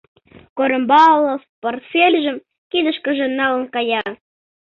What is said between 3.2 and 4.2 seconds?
налын кая.